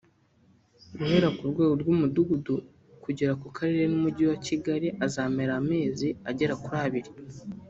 guhera 0.97 1.27
ku 1.37 1.43
rwego 1.51 1.73
rw’umudugudu 1.81 2.55
kugera 3.03 3.33
ku 3.41 3.47
karere 3.57 3.83
n’umujyi 3.87 4.23
wa 4.31 4.37
Kigali 4.45 4.87
azamara 5.05 5.53
amezi 5.61 6.07
agera 6.29 6.53
kuri 6.61 6.77
abiri 6.85 7.09